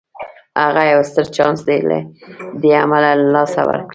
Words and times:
هغه 0.63 0.83
يو 0.93 1.01
ستر 1.09 1.25
چانس 1.35 1.59
له 1.89 1.99
دې 2.61 2.71
امله 2.83 3.11
له 3.19 3.27
لاسه 3.35 3.61
ورکړ. 3.67 3.87